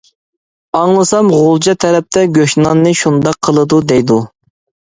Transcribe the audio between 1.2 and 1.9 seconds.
غۇلجا